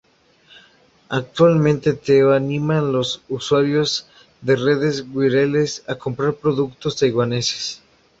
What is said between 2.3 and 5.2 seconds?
anima a los usuarios de redes